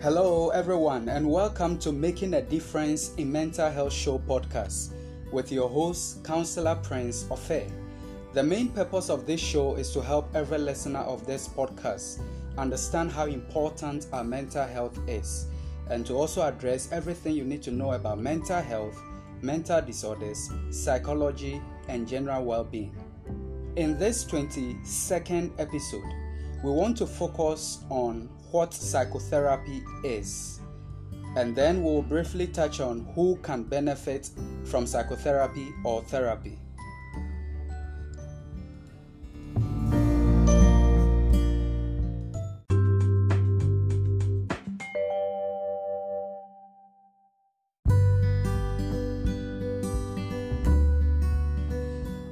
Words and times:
Hello, 0.00 0.50
everyone, 0.50 1.08
and 1.08 1.28
welcome 1.28 1.76
to 1.78 1.90
Making 1.90 2.34
a 2.34 2.40
Difference 2.40 3.12
in 3.16 3.32
Mental 3.32 3.68
Health 3.68 3.92
Show 3.92 4.20
podcast 4.20 4.92
with 5.32 5.50
your 5.50 5.68
host, 5.68 6.22
Counselor 6.22 6.76
Prince 6.76 7.24
Offei. 7.24 7.68
The 8.32 8.44
main 8.44 8.68
purpose 8.68 9.10
of 9.10 9.26
this 9.26 9.40
show 9.40 9.74
is 9.74 9.90
to 9.94 10.00
help 10.00 10.30
every 10.36 10.58
listener 10.58 11.00
of 11.00 11.26
this 11.26 11.48
podcast 11.48 12.20
understand 12.56 13.10
how 13.10 13.26
important 13.26 14.06
our 14.12 14.22
mental 14.22 14.64
health 14.64 14.96
is 15.08 15.48
and 15.90 16.06
to 16.06 16.14
also 16.14 16.42
address 16.42 16.92
everything 16.92 17.34
you 17.34 17.42
need 17.42 17.62
to 17.62 17.72
know 17.72 17.94
about 17.94 18.20
mental 18.20 18.62
health, 18.62 19.02
mental 19.42 19.82
disorders, 19.82 20.48
psychology, 20.70 21.60
and 21.88 22.06
general 22.06 22.44
well 22.44 22.62
being. 22.62 22.94
In 23.74 23.98
this 23.98 24.24
22nd 24.26 25.50
episode, 25.58 26.12
we 26.62 26.70
want 26.70 26.96
to 26.98 27.06
focus 27.06 27.80
on 27.90 28.28
what 28.50 28.72
psychotherapy 28.72 29.82
is. 30.02 30.60
And 31.36 31.54
then 31.54 31.82
we'll 31.82 32.02
briefly 32.02 32.46
touch 32.46 32.80
on 32.80 33.06
who 33.14 33.36
can 33.42 33.62
benefit 33.62 34.30
from 34.64 34.86
psychotherapy 34.86 35.68
or 35.84 36.02
therapy. 36.02 36.58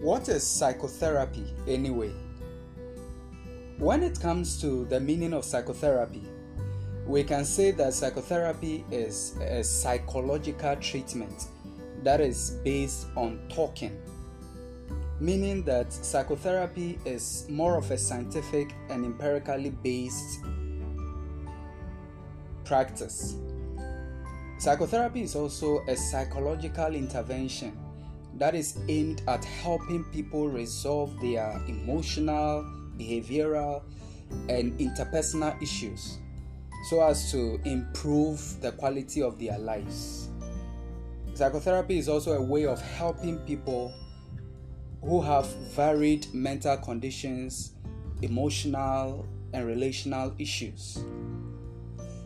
What 0.00 0.28
is 0.30 0.46
psychotherapy 0.46 1.44
anyway? 1.66 2.12
When 3.78 4.02
it 4.02 4.18
comes 4.18 4.60
to 4.60 4.86
the 4.86 4.98
meaning 4.98 5.32
of 5.32 5.44
psychotherapy, 5.44 6.24
we 7.06 7.22
can 7.22 7.44
say 7.44 7.70
that 7.70 7.94
psychotherapy 7.94 8.84
is 8.90 9.36
a 9.40 9.62
psychological 9.62 10.74
treatment 10.76 11.46
that 12.02 12.20
is 12.20 12.58
based 12.64 13.06
on 13.14 13.38
talking, 13.48 13.96
meaning 15.20 15.62
that 15.62 15.92
psychotherapy 15.92 16.98
is 17.04 17.46
more 17.48 17.76
of 17.76 17.88
a 17.92 17.96
scientific 17.96 18.74
and 18.90 19.04
empirically 19.04 19.70
based 19.70 20.40
practice. 22.64 23.36
Psychotherapy 24.58 25.22
is 25.22 25.36
also 25.36 25.84
a 25.86 25.94
psychological 25.94 26.96
intervention 26.96 27.78
that 28.38 28.56
is 28.56 28.76
aimed 28.88 29.22
at 29.28 29.44
helping 29.44 30.02
people 30.06 30.48
resolve 30.48 31.16
their 31.20 31.62
emotional 31.68 32.77
behavioral, 32.98 33.82
and 34.48 34.78
interpersonal 34.78 35.60
issues 35.62 36.18
so 36.88 37.02
as 37.02 37.30
to 37.30 37.60
improve 37.64 38.60
the 38.60 38.72
quality 38.72 39.22
of 39.22 39.38
their 39.38 39.58
lives. 39.58 40.28
Psychotherapy 41.34 41.98
is 41.98 42.08
also 42.08 42.32
a 42.32 42.42
way 42.42 42.66
of 42.66 42.80
helping 42.80 43.38
people 43.38 43.92
who 45.02 45.20
have 45.20 45.46
varied 45.74 46.26
mental 46.34 46.76
conditions, 46.76 47.72
emotional, 48.22 49.26
and 49.52 49.66
relational 49.66 50.34
issues. 50.38 51.02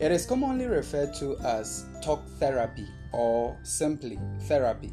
It 0.00 0.10
is 0.10 0.26
commonly 0.26 0.66
referred 0.66 1.14
to 1.14 1.36
as 1.38 1.86
talk 2.02 2.22
therapy 2.38 2.86
or 3.12 3.56
simply 3.62 4.18
therapy. 4.42 4.92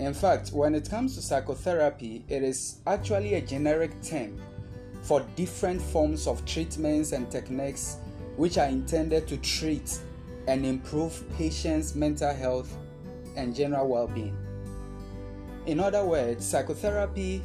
In 0.00 0.14
fact, 0.14 0.48
when 0.54 0.74
it 0.74 0.88
comes 0.88 1.14
to 1.16 1.20
psychotherapy, 1.20 2.24
it 2.26 2.42
is 2.42 2.78
actually 2.86 3.34
a 3.34 3.40
generic 3.42 3.90
term 4.02 4.40
for 5.02 5.20
different 5.36 5.82
forms 5.82 6.26
of 6.26 6.42
treatments 6.46 7.12
and 7.12 7.30
techniques 7.30 7.98
which 8.38 8.56
are 8.56 8.68
intended 8.68 9.28
to 9.28 9.36
treat 9.36 9.98
and 10.48 10.64
improve 10.64 11.22
patients' 11.36 11.94
mental 11.94 12.32
health 12.32 12.74
and 13.36 13.54
general 13.54 13.88
well 13.88 14.06
being. 14.06 14.34
In 15.66 15.78
other 15.78 16.02
words, 16.02 16.46
psychotherapy 16.46 17.42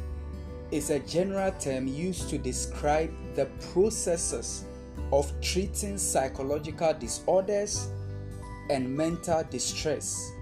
is 0.70 0.88
a 0.88 1.00
general 1.00 1.52
term 1.60 1.86
used 1.86 2.30
to 2.30 2.38
describe 2.38 3.12
the 3.34 3.44
processes 3.74 4.64
of 5.12 5.30
treating 5.42 5.98
psychological 5.98 6.94
disorders 6.94 7.90
and 8.70 8.88
mental 8.96 9.44
distress, 9.50 10.32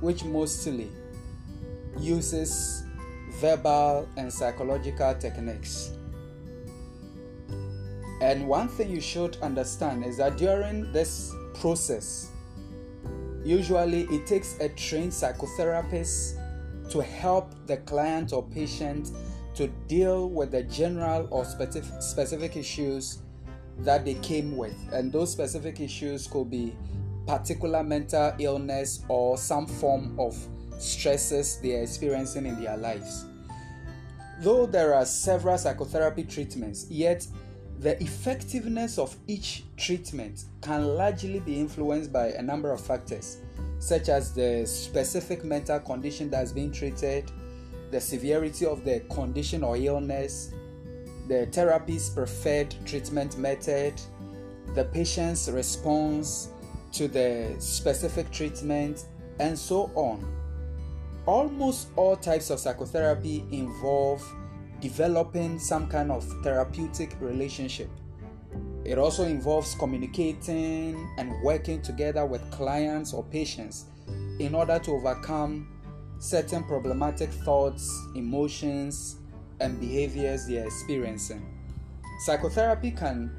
which 0.00 0.24
mostly 0.24 0.90
uses 1.98 2.84
verbal 3.40 4.08
and 4.16 4.32
psychological 4.32 5.14
techniques. 5.14 5.92
And 8.20 8.46
one 8.46 8.68
thing 8.68 8.90
you 8.90 9.00
should 9.00 9.36
understand 9.42 10.04
is 10.04 10.16
that 10.18 10.36
during 10.36 10.92
this 10.92 11.34
process, 11.54 12.30
usually 13.44 14.02
it 14.02 14.26
takes 14.26 14.58
a 14.60 14.68
trained 14.68 15.10
psychotherapist 15.10 16.38
to 16.90 17.00
help 17.00 17.54
the 17.66 17.78
client 17.78 18.32
or 18.32 18.44
patient 18.44 19.10
to 19.54 19.66
deal 19.88 20.30
with 20.30 20.52
the 20.52 20.62
general 20.62 21.26
or 21.30 21.44
specific, 21.44 22.00
specific 22.00 22.56
issues 22.56 23.18
that 23.80 24.04
they 24.04 24.14
came 24.14 24.56
with. 24.56 24.74
And 24.92 25.12
those 25.12 25.32
specific 25.32 25.80
issues 25.80 26.26
could 26.26 26.50
be 26.50 26.76
particular 27.26 27.82
mental 27.82 28.32
illness 28.38 29.00
or 29.08 29.36
some 29.36 29.66
form 29.66 30.18
of 30.18 30.36
stresses 30.82 31.58
they 31.60 31.78
are 31.78 31.82
experiencing 31.82 32.46
in 32.46 32.62
their 32.62 32.76
lives. 32.76 33.26
Though 34.40 34.66
there 34.66 34.94
are 34.94 35.04
several 35.04 35.56
psychotherapy 35.56 36.24
treatments, 36.24 36.86
yet 36.90 37.26
the 37.78 38.00
effectiveness 38.02 38.98
of 38.98 39.16
each 39.26 39.64
treatment 39.76 40.44
can 40.60 40.96
largely 40.96 41.40
be 41.40 41.58
influenced 41.58 42.12
by 42.12 42.28
a 42.28 42.42
number 42.42 42.72
of 42.72 42.80
factors, 42.80 43.38
such 43.78 44.08
as 44.08 44.32
the 44.32 44.64
specific 44.66 45.44
mental 45.44 45.80
condition 45.80 46.30
that's 46.30 46.52
being 46.52 46.70
treated, 46.70 47.30
the 47.90 48.00
severity 48.00 48.66
of 48.66 48.84
the 48.84 49.00
condition 49.10 49.62
or 49.62 49.76
illness, 49.76 50.52
the 51.28 51.46
therapist's 51.46 52.10
preferred 52.10 52.74
treatment 52.84 53.36
method, 53.36 54.00
the 54.74 54.84
patient's 54.84 55.48
response 55.48 56.48
to 56.92 57.08
the 57.08 57.54
specific 57.58 58.30
treatment, 58.30 59.06
and 59.40 59.58
so 59.58 59.90
on. 59.94 60.24
Almost 61.26 61.88
all 61.94 62.16
types 62.16 62.50
of 62.50 62.58
psychotherapy 62.58 63.44
involve 63.52 64.20
developing 64.80 65.60
some 65.60 65.86
kind 65.86 66.10
of 66.10 66.24
therapeutic 66.42 67.16
relationship. 67.20 67.88
It 68.84 68.98
also 68.98 69.22
involves 69.22 69.76
communicating 69.76 71.08
and 71.18 71.32
working 71.44 71.80
together 71.80 72.26
with 72.26 72.50
clients 72.50 73.12
or 73.12 73.22
patients 73.22 73.84
in 74.40 74.56
order 74.56 74.80
to 74.80 74.90
overcome 74.90 75.68
certain 76.18 76.64
problematic 76.64 77.30
thoughts, 77.30 77.88
emotions, 78.16 79.18
and 79.60 79.78
behaviors 79.78 80.48
they 80.48 80.58
are 80.58 80.66
experiencing. 80.66 81.46
Psychotherapy 82.24 82.90
can 82.90 83.30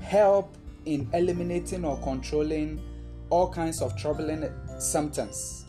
help 0.00 0.54
in 0.84 1.08
eliminating 1.14 1.86
or 1.86 1.96
controlling 2.02 2.82
all 3.30 3.50
kinds 3.50 3.80
of 3.80 3.96
troubling 3.96 4.44
symptoms 4.78 5.64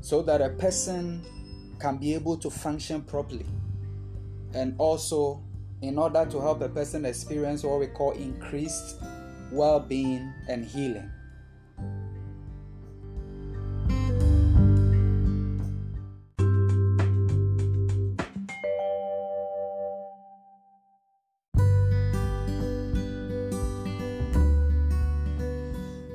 so 0.00 0.22
that 0.22 0.40
a 0.40 0.50
person 0.50 1.22
can 1.78 1.96
be 1.96 2.14
able 2.14 2.36
to 2.36 2.50
function 2.50 3.02
properly. 3.02 3.46
And 4.54 4.74
also, 4.78 5.42
in 5.82 5.98
order 5.98 6.26
to 6.26 6.40
help 6.40 6.60
a 6.62 6.68
person 6.68 7.04
experience 7.04 7.62
what 7.62 7.80
we 7.80 7.86
call 7.86 8.12
increased 8.12 8.96
well 9.52 9.80
being 9.80 10.32
and 10.48 10.64
healing. 10.64 11.10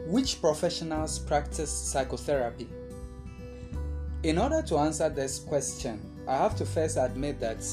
Which 0.08 0.40
professionals 0.42 1.18
practice 1.20 1.72
psychotherapy? 1.72 2.70
In 4.24 4.38
order 4.38 4.62
to 4.62 4.78
answer 4.78 5.10
this 5.10 5.40
question, 5.40 6.00
I 6.30 6.38
have 6.38 6.56
to 6.56 6.66
first 6.66 6.96
admit 6.96 7.42
that 7.42 7.66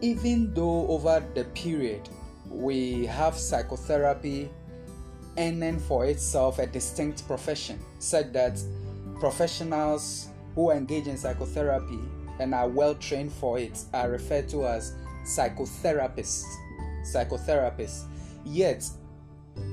even 0.00 0.54
though 0.54 0.86
over 0.86 1.22
the 1.34 1.44
period 1.46 2.08
we 2.48 3.06
have 3.06 3.36
psychotherapy 3.36 4.48
earning 5.36 5.80
for 5.80 6.06
itself 6.06 6.60
a 6.60 6.66
distinct 6.68 7.26
profession, 7.26 7.80
such 7.98 8.32
that 8.32 8.60
professionals 9.18 10.28
who 10.54 10.70
engage 10.70 11.08
in 11.08 11.16
psychotherapy 11.16 11.98
and 12.38 12.54
are 12.54 12.68
well 12.68 12.94
trained 12.94 13.32
for 13.32 13.58
it 13.58 13.82
are 13.92 14.10
referred 14.10 14.48
to 14.50 14.64
as 14.64 14.94
psychotherapists. 15.24 16.44
Psychotherapists. 17.02 18.04
Yet, 18.44 18.88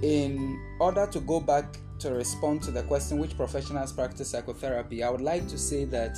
in 0.01 0.59
order 0.79 1.05
to 1.05 1.19
go 1.19 1.39
back 1.39 1.77
to 1.99 2.13
respond 2.13 2.61
to 2.63 2.71
the 2.71 2.83
question 2.83 3.17
which 3.17 3.35
professionals 3.35 3.91
practice 3.91 4.29
psychotherapy, 4.29 5.03
I 5.03 5.09
would 5.09 5.21
like 5.21 5.47
to 5.47 5.57
say 5.57 5.85
that 5.85 6.17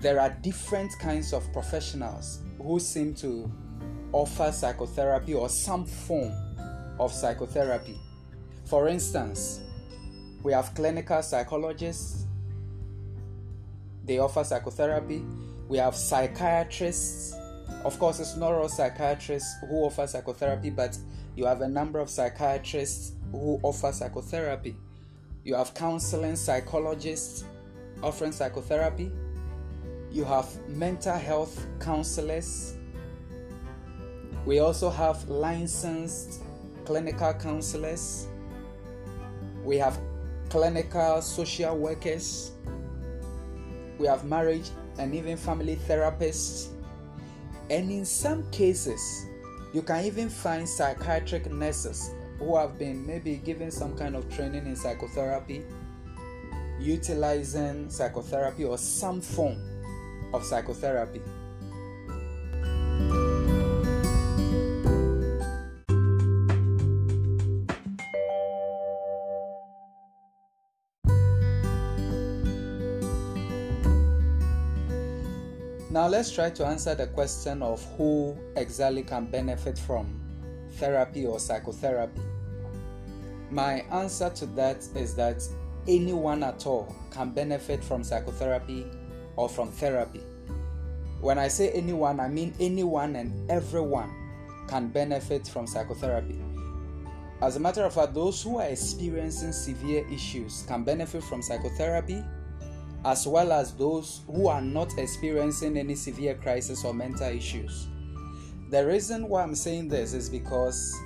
there 0.00 0.20
are 0.20 0.30
different 0.42 0.92
kinds 0.98 1.32
of 1.32 1.50
professionals 1.52 2.40
who 2.62 2.78
seem 2.78 3.14
to 3.14 3.50
offer 4.12 4.52
psychotherapy 4.52 5.34
or 5.34 5.48
some 5.48 5.84
form 5.84 6.32
of 7.00 7.12
psychotherapy. 7.12 7.98
For 8.66 8.88
instance, 8.88 9.60
we 10.42 10.52
have 10.52 10.74
clinical 10.74 11.22
psychologists, 11.22 12.24
they 14.04 14.18
offer 14.18 14.44
psychotherapy. 14.44 15.24
We 15.68 15.78
have 15.78 15.96
psychiatrists. 15.96 17.34
Of 17.84 17.98
course, 17.98 18.20
it's 18.20 18.36
not 18.36 18.52
all 18.52 18.68
psychiatrists 18.68 19.56
who 19.68 19.76
offer 19.76 20.06
psychotherapy, 20.06 20.70
but 20.70 20.96
you 21.36 21.46
have 21.46 21.62
a 21.62 21.68
number 21.68 21.98
of 21.98 22.10
psychiatrists 22.10 23.12
who 23.38 23.60
offer 23.62 23.92
psychotherapy. 23.92 24.76
You 25.44 25.54
have 25.54 25.74
counseling 25.74 26.36
psychologists 26.36 27.44
offering 28.02 28.32
psychotherapy. 28.32 29.10
You 30.10 30.24
have 30.24 30.48
mental 30.68 31.16
health 31.16 31.66
counselors. 31.80 32.76
We 34.46 34.58
also 34.58 34.90
have 34.90 35.28
licensed 35.28 36.42
clinical 36.84 37.32
counselors. 37.34 38.28
We 39.64 39.76
have 39.78 39.98
clinical 40.50 41.22
social 41.22 41.76
workers. 41.76 42.52
We 43.98 44.06
have 44.06 44.24
marriage 44.24 44.70
and 44.98 45.14
even 45.14 45.36
family 45.36 45.76
therapists. 45.88 46.68
And 47.70 47.90
in 47.90 48.04
some 48.04 48.48
cases, 48.50 49.26
you 49.72 49.82
can 49.82 50.04
even 50.04 50.28
find 50.28 50.68
psychiatric 50.68 51.50
nurses 51.50 52.10
who 52.38 52.56
have 52.56 52.78
been 52.78 53.06
maybe 53.06 53.36
given 53.36 53.70
some 53.70 53.96
kind 53.96 54.16
of 54.16 54.28
training 54.34 54.66
in 54.66 54.76
psychotherapy, 54.76 55.64
utilizing 56.80 57.88
psychotherapy 57.90 58.64
or 58.64 58.78
some 58.78 59.20
form 59.20 59.58
of 60.32 60.44
psychotherapy. 60.44 61.20
Now, 75.90 76.08
let's 76.08 76.32
try 76.32 76.50
to 76.50 76.66
answer 76.66 76.96
the 76.96 77.06
question 77.06 77.62
of 77.62 77.80
who 77.96 78.36
exactly 78.56 79.04
can 79.04 79.26
benefit 79.26 79.78
from 79.78 80.23
therapy 80.74 81.26
or 81.26 81.38
psychotherapy. 81.38 82.20
My 83.50 83.80
answer 83.92 84.30
to 84.30 84.46
that 84.46 84.86
is 84.94 85.14
that 85.16 85.42
anyone 85.86 86.42
at 86.42 86.66
all 86.66 86.94
can 87.10 87.30
benefit 87.30 87.84
from 87.84 88.02
psychotherapy 88.02 88.86
or 89.36 89.48
from 89.48 89.70
therapy. 89.70 90.20
When 91.20 91.38
I 91.38 91.48
say 91.48 91.70
anyone, 91.70 92.20
I 92.20 92.28
mean 92.28 92.54
anyone 92.60 93.16
and 93.16 93.50
everyone 93.50 94.12
can 94.68 94.88
benefit 94.88 95.46
from 95.46 95.66
psychotherapy. 95.66 96.40
As 97.40 97.56
a 97.56 97.60
matter 97.60 97.84
of 97.84 97.94
fact, 97.94 98.14
those 98.14 98.42
who 98.42 98.58
are 98.58 98.66
experiencing 98.66 99.52
severe 99.52 100.06
issues 100.10 100.64
can 100.66 100.84
benefit 100.84 101.22
from 101.24 101.42
psychotherapy 101.42 102.22
as 103.04 103.26
well 103.26 103.52
as 103.52 103.72
those 103.74 104.22
who 104.26 104.48
are 104.48 104.62
not 104.62 104.96
experiencing 104.98 105.76
any 105.76 105.94
severe 105.94 106.34
crisis 106.34 106.84
or 106.84 106.94
mental 106.94 107.28
issues. 107.28 107.86
The 108.74 108.84
reason 108.84 109.28
why 109.28 109.44
I'm 109.44 109.54
saying 109.54 109.86
this 109.86 110.14
is 110.14 110.28
because 110.28 111.00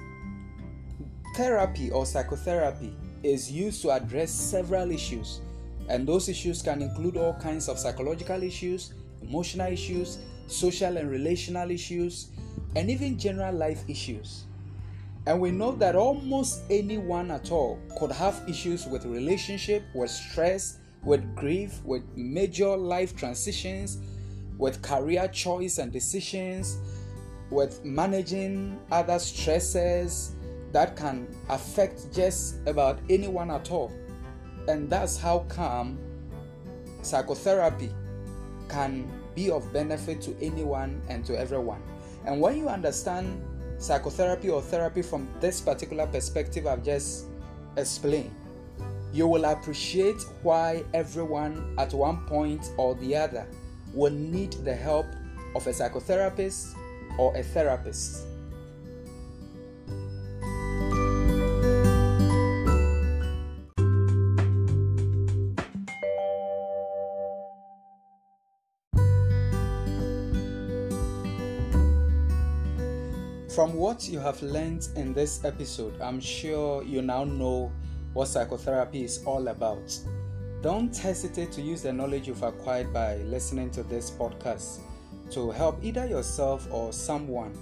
therapy 1.36 1.90
or 1.90 2.06
psychotherapy 2.06 2.96
is 3.22 3.52
used 3.52 3.82
to 3.82 3.90
address 3.90 4.30
several 4.30 4.90
issues, 4.90 5.42
and 5.90 6.08
those 6.08 6.30
issues 6.30 6.62
can 6.62 6.80
include 6.80 7.18
all 7.18 7.34
kinds 7.34 7.68
of 7.68 7.78
psychological 7.78 8.42
issues, 8.42 8.94
emotional 9.20 9.70
issues, 9.70 10.16
social 10.46 10.96
and 10.96 11.10
relational 11.10 11.70
issues, 11.70 12.30
and 12.74 12.88
even 12.88 13.18
general 13.18 13.54
life 13.54 13.84
issues. 13.86 14.44
And 15.26 15.38
we 15.38 15.50
know 15.50 15.72
that 15.72 15.94
almost 15.94 16.62
anyone 16.70 17.30
at 17.30 17.52
all 17.52 17.78
could 17.98 18.12
have 18.12 18.48
issues 18.48 18.86
with 18.86 19.04
relationship, 19.04 19.82
with 19.94 20.10
stress, 20.10 20.78
with 21.02 21.36
grief, 21.36 21.84
with 21.84 22.02
major 22.16 22.74
life 22.74 23.14
transitions, 23.14 23.98
with 24.56 24.80
career 24.80 25.28
choice 25.28 25.76
and 25.76 25.92
decisions, 25.92 26.78
with 27.50 27.84
managing 27.84 28.78
other 28.90 29.18
stresses 29.18 30.34
that 30.72 30.96
can 30.96 31.26
affect 31.48 32.12
just 32.12 32.56
about 32.66 32.98
anyone 33.08 33.50
at 33.50 33.70
all. 33.70 33.92
And 34.68 34.90
that's 34.90 35.16
how 35.16 35.40
come 35.48 35.98
psychotherapy 37.02 37.90
can 38.68 39.10
be 39.34 39.50
of 39.50 39.72
benefit 39.72 40.20
to 40.22 40.36
anyone 40.42 41.00
and 41.08 41.24
to 41.24 41.38
everyone. 41.38 41.82
And 42.26 42.40
when 42.40 42.58
you 42.58 42.68
understand 42.68 43.42
psychotherapy 43.78 44.50
or 44.50 44.60
therapy 44.60 45.02
from 45.02 45.28
this 45.40 45.60
particular 45.60 46.06
perspective 46.06 46.66
I've 46.66 46.84
just 46.84 47.26
explained, 47.76 48.34
you 49.12 49.26
will 49.26 49.46
appreciate 49.46 50.20
why 50.42 50.84
everyone 50.92 51.74
at 51.78 51.94
one 51.94 52.26
point 52.26 52.70
or 52.76 52.94
the 52.96 53.16
other 53.16 53.46
will 53.94 54.12
need 54.12 54.52
the 54.64 54.74
help 54.74 55.06
of 55.54 55.66
a 55.66 55.70
psychotherapist 55.70 56.74
or 57.16 57.36
a 57.36 57.42
therapist. 57.42 58.24
From 73.58 73.74
what 73.74 74.08
you 74.08 74.20
have 74.20 74.40
learned 74.40 74.86
in 74.94 75.12
this 75.12 75.44
episode, 75.44 76.00
I'm 76.00 76.20
sure 76.20 76.84
you 76.84 77.02
now 77.02 77.24
know 77.24 77.72
what 78.12 78.28
psychotherapy 78.28 79.02
is 79.02 79.20
all 79.24 79.48
about. 79.48 79.98
Don't 80.62 80.96
hesitate 80.96 81.50
to 81.52 81.60
use 81.60 81.82
the 81.82 81.92
knowledge 81.92 82.28
you've 82.28 82.44
acquired 82.44 82.92
by 82.92 83.16
listening 83.16 83.70
to 83.72 83.82
this 83.82 84.12
podcast 84.12 84.78
to 85.30 85.50
help 85.50 85.82
either 85.82 86.06
yourself 86.06 86.66
or 86.70 86.92
someone 86.92 87.56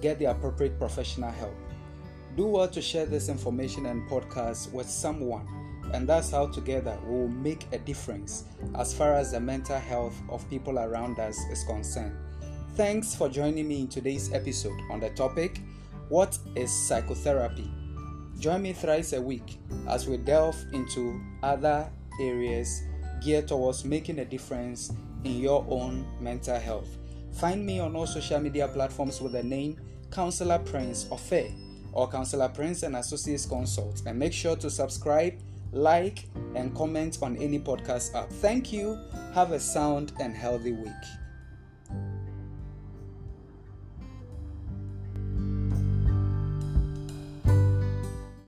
get 0.00 0.18
the 0.18 0.26
appropriate 0.26 0.78
professional 0.78 1.30
help. 1.30 1.54
Do 2.36 2.46
well 2.46 2.68
to 2.68 2.80
share 2.80 3.06
this 3.06 3.28
information 3.28 3.86
and 3.86 4.08
podcast 4.08 4.72
with 4.72 4.88
someone, 4.88 5.46
and 5.92 6.08
that's 6.08 6.30
how 6.30 6.46
together 6.46 6.98
we 7.04 7.18
will 7.18 7.28
make 7.28 7.66
a 7.72 7.78
difference 7.78 8.44
as 8.76 8.94
far 8.94 9.14
as 9.14 9.32
the 9.32 9.40
mental 9.40 9.78
health 9.78 10.14
of 10.28 10.48
people 10.48 10.78
around 10.78 11.18
us 11.18 11.38
is 11.50 11.64
concerned. 11.64 12.16
Thanks 12.74 13.14
for 13.14 13.28
joining 13.28 13.68
me 13.68 13.80
in 13.80 13.88
today's 13.88 14.32
episode 14.32 14.78
on 14.90 15.00
the 15.00 15.10
topic 15.10 15.60
What 16.10 16.36
is 16.56 16.72
psychotherapy? 16.72 17.70
Join 18.40 18.62
me 18.62 18.72
thrice 18.72 19.12
a 19.12 19.22
week 19.22 19.58
as 19.86 20.08
we 20.08 20.16
delve 20.16 20.56
into 20.72 21.20
other 21.40 21.88
areas 22.20 22.82
geared 23.22 23.46
towards 23.46 23.84
making 23.84 24.18
a 24.18 24.24
difference 24.24 24.92
in 25.22 25.38
your 25.38 25.64
own 25.68 26.04
mental 26.20 26.58
health. 26.58 26.99
Find 27.32 27.64
me 27.64 27.80
on 27.80 27.96
all 27.96 28.06
social 28.06 28.40
media 28.40 28.68
platforms 28.68 29.20
with 29.20 29.32
the 29.32 29.42
name 29.42 29.76
Counselor 30.10 30.58
Prince 30.58 31.04
Offei 31.06 31.52
or 31.92 32.08
Counselor 32.08 32.48
Prince 32.48 32.82
and 32.82 32.96
Associates 32.96 33.46
Consult 33.46 34.02
and 34.06 34.18
make 34.18 34.32
sure 34.32 34.56
to 34.56 34.70
subscribe, 34.70 35.34
like, 35.72 36.26
and 36.54 36.74
comment 36.74 37.18
on 37.22 37.36
any 37.36 37.58
podcast 37.58 38.14
app. 38.14 38.30
Thank 38.30 38.72
you. 38.72 38.98
Have 39.34 39.52
a 39.52 39.60
sound 39.60 40.12
and 40.20 40.34
healthy 40.34 40.72
week. 40.72 41.19